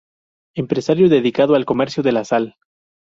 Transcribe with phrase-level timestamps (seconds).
[0.55, 2.55] Empresario dedicado al comercio de la sal.